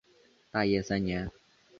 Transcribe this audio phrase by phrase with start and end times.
[0.49, 1.29] 大业三年。